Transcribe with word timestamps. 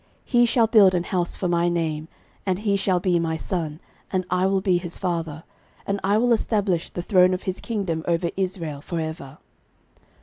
13:022:010 0.25 0.25
He 0.31 0.45
shall 0.47 0.65
build 0.65 0.95
an 0.95 1.03
house 1.03 1.35
for 1.35 1.47
my 1.47 1.69
name; 1.69 2.07
and 2.43 2.57
he 2.57 2.75
shall 2.75 2.99
be 2.99 3.19
my 3.19 3.37
son, 3.37 3.79
and 4.11 4.25
I 4.31 4.47
will 4.47 4.59
be 4.59 4.79
his 4.79 4.97
father; 4.97 5.43
and 5.85 5.99
I 6.03 6.17
will 6.17 6.33
establish 6.33 6.89
the 6.89 7.03
throne 7.03 7.35
of 7.35 7.43
his 7.43 7.59
kingdom 7.61 8.03
over 8.07 8.31
Israel 8.35 8.81
for 8.81 8.99
ever. 8.99 9.37